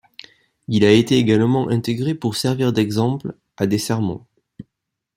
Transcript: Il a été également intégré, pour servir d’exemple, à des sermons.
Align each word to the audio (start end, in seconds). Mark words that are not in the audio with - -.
Il 0.67 0.83
a 0.83 0.91
été 0.91 1.19
également 1.19 1.69
intégré, 1.69 2.15
pour 2.15 2.35
servir 2.35 2.73
d’exemple, 2.73 3.35
à 3.57 3.67
des 3.67 3.77
sermons. 3.77 4.25